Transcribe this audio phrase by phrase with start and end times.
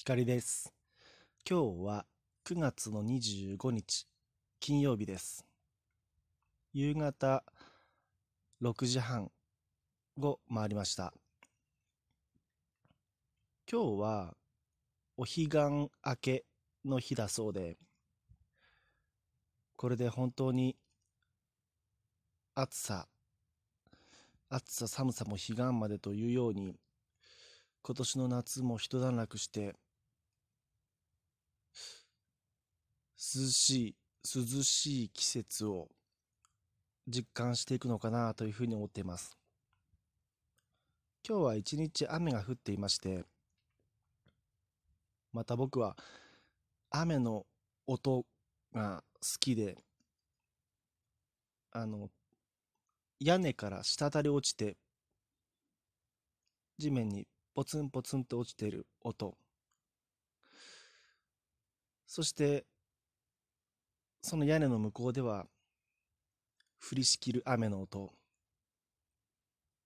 [0.00, 0.72] 光です。
[1.44, 2.06] 今日は
[2.46, 4.06] 9月の25日、
[4.60, 5.44] 金曜日です。
[6.72, 7.42] 夕方
[8.62, 9.32] 6時半
[10.22, 11.12] を回りました。
[13.70, 14.34] 今日は
[15.16, 16.44] お彼岸明け
[16.84, 17.76] の日だそうで、
[19.74, 20.76] これで本当に
[22.54, 23.08] 暑さ、
[24.48, 26.76] 暑さ寒さも彼岸までというように、
[27.82, 29.74] 今年の夏も一段落して
[33.20, 33.96] 涼しい、
[34.32, 35.88] 涼しい季節を
[37.08, 39.36] 実感していくのかなというふうに思っています。
[41.28, 43.24] 今日は一日雨が降っていまして、
[45.32, 45.96] また僕は
[46.90, 47.44] 雨の
[47.88, 48.24] 音
[48.72, 49.76] が好きで、
[51.72, 52.10] あの、
[53.18, 54.76] 屋根から滴り落ちて、
[56.78, 59.36] 地面にポツンポツンと落ちている音。
[62.06, 62.64] そして、
[64.20, 65.46] その屋根の向こうでは、
[66.80, 68.12] 降りしきる雨の音。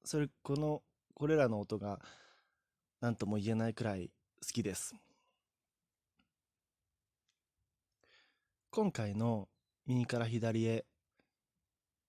[0.05, 0.83] それ、この、
[1.15, 2.01] これらの音が、
[3.01, 4.95] 何とも言えないくらい好きです。
[8.71, 9.49] 今回の
[9.87, 10.87] 右から左へ、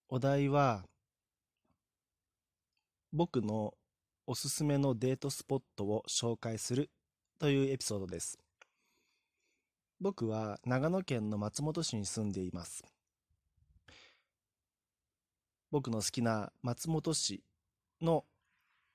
[0.08, 0.86] お題は、
[3.12, 3.74] 僕の
[4.26, 6.90] おすすめのデートスポットを紹介する
[7.38, 8.40] というエピソードです。
[10.04, 12.84] 僕は長野県の松本市に住んでいます。
[15.72, 17.42] 僕の好きな松本市
[18.02, 18.26] の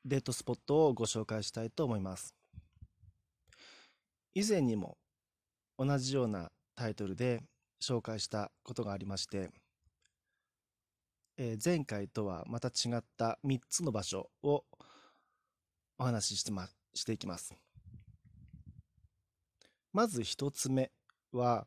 [0.04, 2.34] デートスポットをご紹介したいと思います。
[4.34, 4.98] 以前にも
[5.78, 7.40] 同じようなタイトルで
[7.82, 9.48] 紹介したことがありまして、
[11.38, 14.62] えー、前回とはまた違った3つの場所を
[15.98, 17.56] お話しして,、ま、していきます。
[19.94, 20.92] まず1つ目
[21.32, 21.66] は、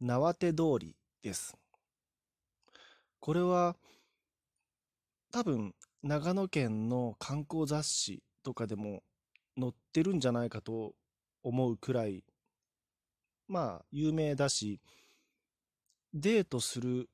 [0.00, 1.56] 縄手通りです。
[3.20, 3.76] これは、
[5.30, 9.02] 多分、長野県の観光雑誌とかでも
[9.58, 10.94] 載ってるんじゃないかと
[11.42, 12.24] 思うくらい、
[13.48, 14.80] まあ、有名だし、
[16.12, 17.08] デートする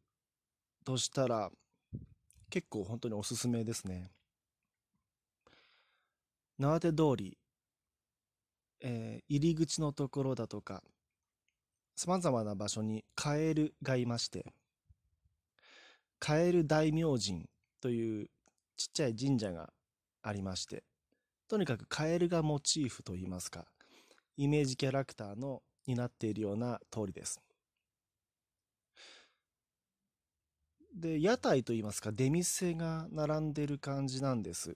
[0.84, 1.50] としたら、
[2.50, 4.10] 結構本当におすすめですね。
[6.58, 7.38] 縄手通り、
[8.80, 10.82] えー、入り口のところだとか、
[12.02, 14.54] 様々な場所にカエルがいまして、
[16.18, 17.44] カエル大明神
[17.82, 18.30] という
[18.78, 19.70] ちっちゃい神社が
[20.22, 20.82] ありまして、
[21.46, 23.66] とにかくカエルがモチーフといいますか、
[24.38, 27.38] イメージキャラクターのになっているような通りです。
[30.96, 34.74] で、屋台といいますか、出店が並んでる感じなんです。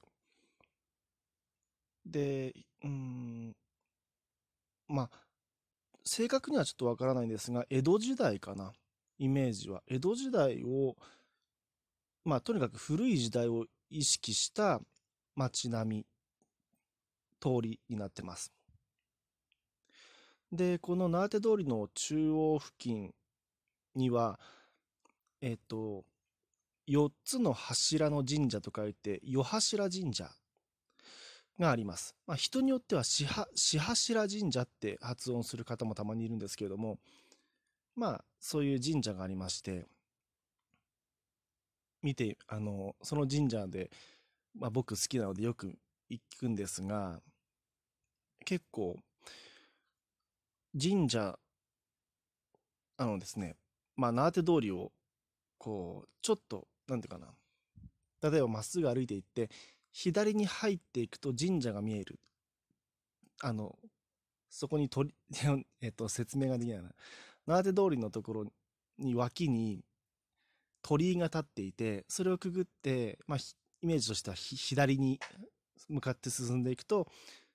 [2.05, 2.53] で、
[2.83, 3.57] うん、
[4.89, 5.24] まあ、
[6.05, 8.73] 正確にはちょっとわからないんですが、江戸時代かな、
[9.19, 9.83] イメージは。
[9.87, 10.97] 江戸時代を、
[12.25, 14.81] まあ、とにかく古い時代を意識した
[15.35, 16.07] 街並み、
[17.41, 18.53] 通りになってます。
[20.53, 23.13] で、この縄手通りの中央付近
[23.95, 24.39] には、
[25.41, 26.05] えっ、と、
[26.89, 30.31] 4つの柱の神社と書いて、夜柱神社
[31.59, 32.15] があります。
[32.27, 33.27] まあ、人によっては四
[33.79, 36.99] 柱神社って発音する方もたまにいるんですけれども、
[37.95, 39.87] まあ、そういう神社がありまして、
[42.03, 43.91] 見て、あの、その神社で、
[44.55, 45.75] まあ、僕好きなのでよく
[46.09, 47.21] 行くんですが、
[48.45, 48.99] 結構、
[50.81, 51.39] 神社、
[52.97, 53.57] あのですね、
[53.97, 54.93] まあ、縄手通りを、
[55.57, 57.33] こう、ちょっと、なんていうかな、
[58.29, 59.51] 例えばまっすぐ歩いていって、
[59.95, 62.19] 左に入っていくと神社が見える。
[63.41, 63.79] あの、
[64.51, 65.15] そこに鳥、
[65.81, 66.93] えっと、説明ができないな。
[67.47, 68.53] 縄手通りのところ
[68.99, 69.85] に脇に
[70.83, 73.39] 鳥居が立っていて、それをくぐって、まあ、
[73.83, 75.21] イメージとしては左に
[75.89, 77.07] 向かって進んでいくと、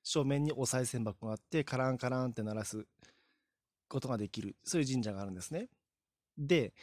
[0.01, 2.87] 正面にお賽銭箱があって、カランカランって鳴らす
[3.89, 5.67] ことができる、そういう神社があるんですね。
[6.37, 6.73] で、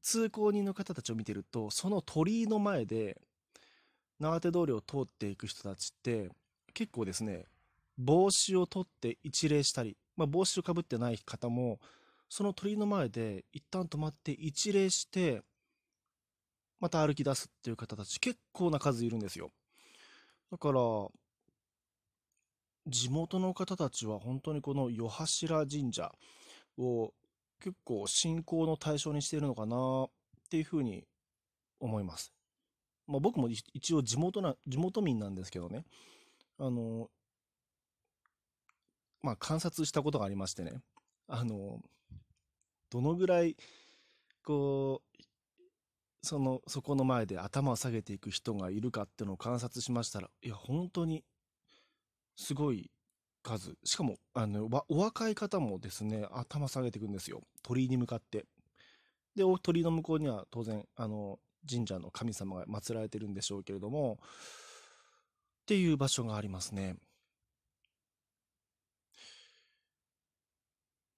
[0.00, 3.20] 通行人の方たちを見てると、その鳥居の前で、
[4.20, 6.30] 縄手通りを通っていく人たちって
[6.72, 7.44] 結構ですね
[7.98, 11.78] 帽子を取って一礼したり、まあ、帽子をかぶってない方も
[12.28, 15.42] その鳥居の前で一旦止まって一礼して
[16.80, 19.50] また歩き出すっていう方たち結構な数いるんですよ。
[20.50, 20.80] だから
[22.86, 26.12] 地元の方たちは本当にこの夜柱神社
[26.76, 27.12] を
[27.60, 30.08] 結構信仰の対象にしているのかなっ
[30.50, 31.04] ていうふうに
[31.80, 32.32] 思います。
[33.06, 35.84] まあ、僕も一応地元な、地元民なんですけどね、
[36.58, 37.10] あの、
[39.22, 40.82] まあ、観察したことがありましてね、
[41.28, 41.80] あの、
[42.90, 43.56] どのぐらい、
[44.44, 45.22] こう、
[46.22, 51.24] その、そこの前で頭を下げていく人がいるかっていうのを観察しましたら、いや、本当に、
[52.36, 52.90] すごい
[53.42, 53.76] 数。
[53.84, 57.42] しかも、あの、お若い方もですね、頭下げていくんですよ。
[57.62, 58.46] 鳥居に向かって。
[59.36, 66.96] で、鳥居の向こうには当然、あの、神社の神様が祀られてるんでしょうけれども、っていう場所がありますね。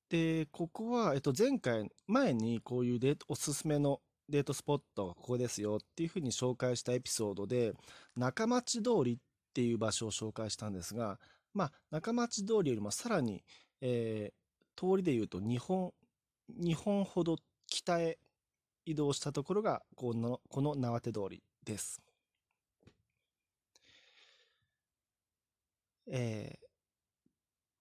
[0.08, 7.72] で、ここは、えっと、前回、前にこういうデート、おすすめのデートスポットがここですよっていうふうに紹介したエピソードで、
[8.16, 9.16] 中町通りっ
[9.52, 11.18] ていう場所を紹介したんですが、
[11.54, 13.42] まあ、中町通りよりもさらに、
[13.80, 15.92] えー、通りで言うと2本、
[16.60, 18.18] 2本ほど北へ
[18.86, 22.00] 移動したところが、この、この縄手通りです。
[26.08, 26.66] えー、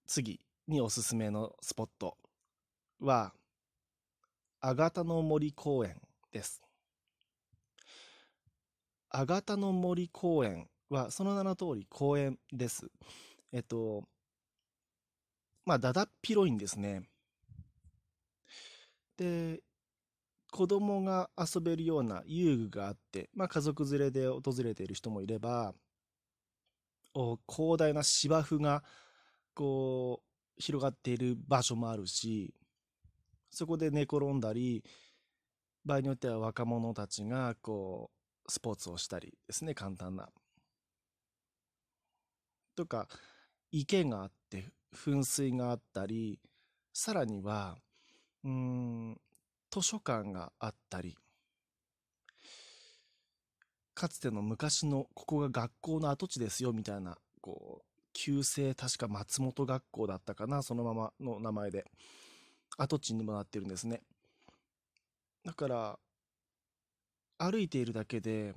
[0.06, 2.18] 次におすすめのスポット
[2.98, 3.32] は、
[4.60, 6.00] あがたの森公園
[6.32, 6.60] です。
[9.08, 12.90] あがたの森公園は、その名の通り公園です。
[13.52, 14.02] えっと、
[15.64, 17.08] まあ、だだっ広いんですね。
[19.16, 19.62] で、
[20.56, 25.74] 子供が遊べるような遊具があって、まあ、家族連れで訪れている人もいれば、
[27.46, 28.82] 広大な芝生が
[29.52, 32.54] こう広がっている場所もあるし
[33.50, 34.82] そこで寝転んだり
[35.84, 38.10] 場合によっては若者たちがこ
[38.46, 40.28] うスポーツをしたりですね簡単な。
[42.74, 43.08] とか
[43.72, 44.64] 池があって
[44.94, 46.38] 噴水があったり
[46.94, 47.76] さらには
[48.42, 49.05] うん
[49.80, 51.18] 図書館があったり
[53.92, 57.84] かつての昔のここが学校の跡地ですよみたいな、こう、
[58.14, 61.84] 旧制確か松本学校だったかな、そのままの名前で。
[62.78, 64.02] 跡地にもなってるんですね。
[65.44, 65.98] だから、
[67.38, 68.54] 歩いているだけで、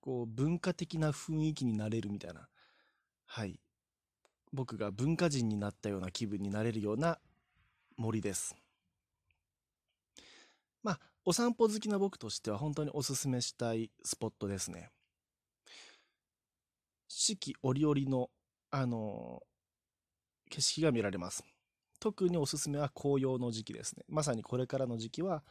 [0.00, 2.48] こう、文化的な雰囲気になれるみたいな。
[3.26, 3.60] はい。
[4.52, 7.18] 僕が文化人になったような気分になれるような
[7.96, 8.56] 森です。
[10.82, 14.90] まあ、お散歩好きな僕としては本当におすすめしたいスポットですね。
[17.08, 18.30] 四季折々の、
[18.70, 21.44] あのー、景色が見られます。
[21.98, 24.04] 特におすすめは紅葉の時期ですね。
[24.08, 25.42] まさにこれからの時期は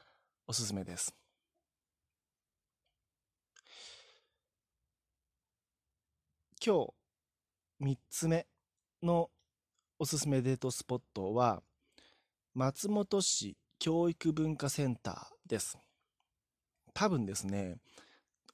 [0.47, 1.15] おすすめです。
[6.65, 6.87] 今
[7.79, 8.47] 日3つ目
[9.03, 9.29] の
[9.99, 11.61] おすすめデートスポットは
[12.53, 15.77] 松本市教育文化センターです。
[16.93, 17.77] 多分ですね、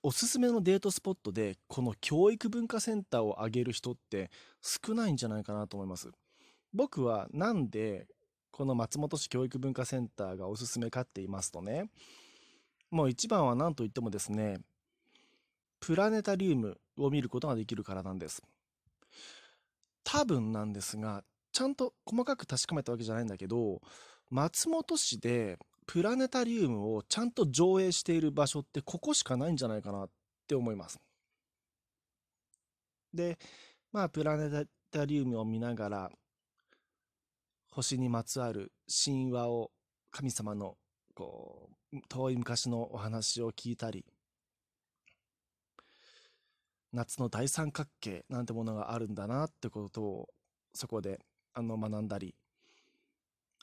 [0.04, 4.30] おすすめのデートスポットでこの教育文化センターを挙げる人って
[4.62, 6.12] 少ないんじゃないかなと思います。
[6.74, 8.08] 僕はなんで
[8.52, 11.90] この松本市教育文化センターがおすすめかって言いますとね、
[12.92, 14.60] もう一番は何と言ってもですね、
[15.80, 18.44] プラネタリウムを見ることができるからなんです。
[20.04, 23.82] 多分なんですが、ちゃんと細かく確かめたわけじゃないんだけど、
[24.30, 25.58] 松本市で
[25.88, 30.10] プラネタリウムをちゃんと上映している場所ってここしかないんじゃないかなっ
[30.48, 31.00] て思います。
[33.14, 33.38] で、
[33.92, 36.12] まあ、プラネタリウムを見ながら、
[37.72, 38.72] 星にまつわる
[39.04, 39.72] 神話を、
[40.12, 40.78] 神様の、
[41.14, 44.06] こう、遠い昔のお話を聞いたり、
[46.92, 50.30] 夏の大三角形なんてものがあるんだなってことを、
[50.74, 51.20] そこで、
[51.54, 52.36] あの、学んだり、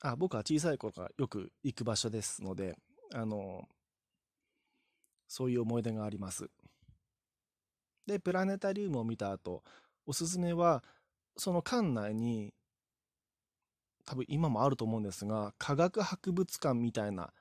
[0.04, 2.76] あ僕は小さい頃からよく行く場所ですので、
[3.14, 3.68] あの、
[5.28, 6.50] そういう思い出があります。
[8.06, 9.62] で、プラネタリウムを見た後、
[10.04, 10.82] おすすめは、
[11.36, 12.52] その館内に、
[14.04, 17.32] 多分今もあると思うんですが、科学博物館みたいな、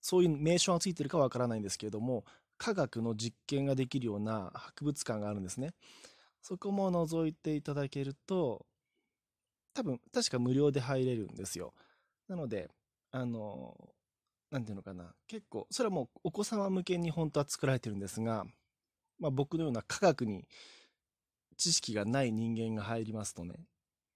[0.00, 2.24] そういう名称がついてるかわからないんですけれども、
[2.58, 5.74] 科学の実験ができるような博物館があるんですね。
[6.42, 8.66] そこも覗いていただけると、
[9.74, 11.74] 多分、確か無料で入れるんですよ。
[12.30, 12.70] なので、
[13.10, 13.74] あの、
[14.52, 18.46] なんていうのかな、結構、それはもうお子様向けに本当は作られてるんですが、
[19.18, 20.46] まあ、僕のような科学に
[21.56, 23.56] 知識がない人間が入りますとね、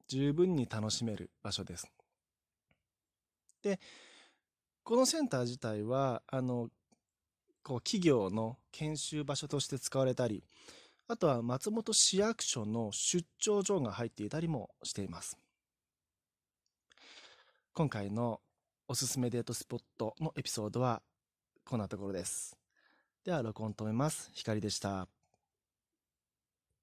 [0.06, 1.90] 十分に楽しめる場所です。
[3.62, 3.80] で、
[4.84, 6.70] このセンター自体は、あの、
[7.64, 10.44] こう企業の研修場所として使われたり、
[11.08, 15.36] あとは松本市役所の出張所が入っていたりもしています。
[17.76, 18.40] 今回の
[18.86, 21.02] おすすめデートスポットのエピソードは
[21.64, 22.56] こんなところです。
[23.24, 24.30] では録音止めます。
[24.32, 25.08] 光でした。